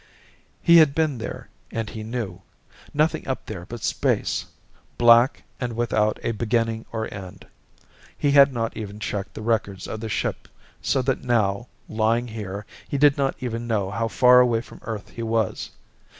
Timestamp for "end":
7.13-7.45